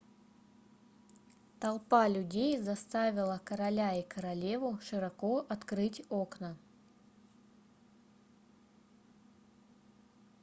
[1.59, 6.57] толпа людей заставила короля и королеву широко открыть окна